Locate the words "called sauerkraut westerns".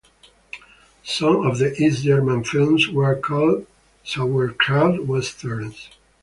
3.17-5.89